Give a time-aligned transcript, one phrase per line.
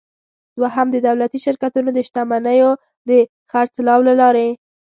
[0.59, 2.69] دوهم: د دولتي شرکتونو د شتمنیو
[3.09, 3.11] د
[3.51, 4.47] خرڅلاو له لارې.